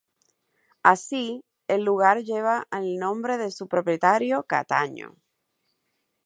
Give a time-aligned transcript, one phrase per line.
[0.81, 5.15] Así, el lugar lleva el nombre de su propietario, Cataño.